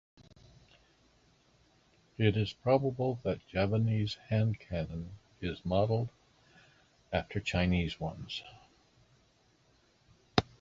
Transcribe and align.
It 2.17 2.35
is 2.35 2.53
probable 2.53 3.19
that 3.21 3.45
Javanese 3.47 4.15
hand 4.29 4.59
cannon 4.59 5.11
is 5.43 5.63
modelled 5.63 6.09
after 7.13 7.39
Chinese 7.39 7.99
ones. 7.99 8.41